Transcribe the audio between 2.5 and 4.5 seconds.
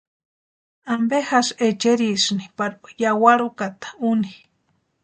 pari yawarhi úkata úni?